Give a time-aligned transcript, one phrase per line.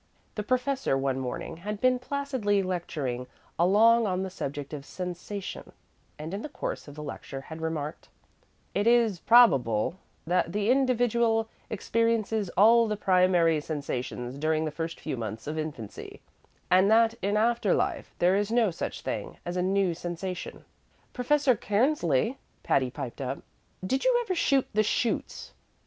[0.33, 3.27] The professor, one morning, had been placidly lecturing
[3.59, 5.73] along on the subject of sensation,
[6.17, 8.09] and in the course of the lecture had remarked:
[8.73, 15.17] "It is probable that the individual experiences all the primary sensations during the first few
[15.17, 16.19] months of infancy,
[16.71, 20.65] and that in after life there is no such thing as a new sensation."
[21.13, 23.43] "Professor Cairnsley," Patty piped up,
[23.85, 25.53] "did you ever shoot the chutes?"